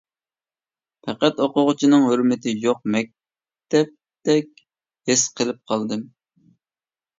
[1.07, 4.65] پەقەت ئوقۇغۇچىنىڭ ھۆرمىتى يوق مەكتەپتەك
[5.13, 6.05] ھېس قىلىپ قالدىم!